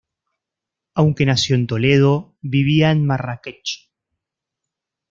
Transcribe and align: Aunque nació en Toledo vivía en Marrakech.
Aunque 0.95 1.27
nació 1.27 1.55
en 1.55 1.67
Toledo 1.67 2.35
vivía 2.41 2.89
en 2.89 3.05
Marrakech. 3.05 3.87